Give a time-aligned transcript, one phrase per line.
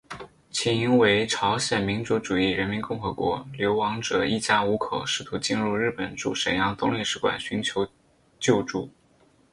[0.49, 7.87] 起因为朝鲜民主主义人民共和国流亡者一家五口试图进入日本驻沈阳总领事馆寻求
[8.39, 8.89] 救助。